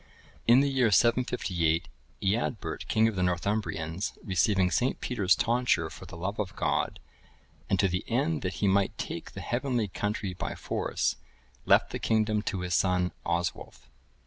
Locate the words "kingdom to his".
11.99-12.73